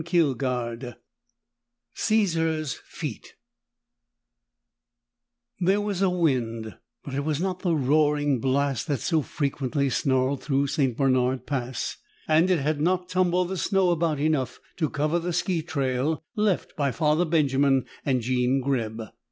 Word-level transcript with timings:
13: 0.03 0.95
CAESAR'S 1.95 2.73
FEAT 2.83 3.35
There 5.59 5.79
was 5.79 6.01
a 6.01 6.09
wind, 6.09 6.75
but 7.03 7.13
it 7.13 7.23
was 7.23 7.39
not 7.39 7.59
the 7.59 7.75
roaring 7.75 8.39
blast 8.39 8.87
that 8.87 8.99
so 8.99 9.21
frequently 9.21 9.91
snarled 9.91 10.41
through 10.43 10.65
St. 10.65 10.97
Bernard 10.97 11.45
Pass 11.45 11.97
and 12.27 12.49
it 12.49 12.57
had 12.61 12.81
not 12.81 13.09
tumbled 13.09 13.49
the 13.49 13.57
snow 13.57 13.91
about 13.91 14.19
enough 14.19 14.59
to 14.77 14.89
cover 14.89 15.19
the 15.19 15.33
ski 15.33 15.61
trail 15.61 16.23
left 16.35 16.75
by 16.75 16.89
Father 16.91 17.23
Benjamin 17.23 17.85
and 18.03 18.21
Jean 18.21 18.59
Greb. 18.59 19.03